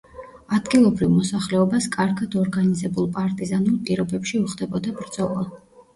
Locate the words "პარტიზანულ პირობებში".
3.19-4.45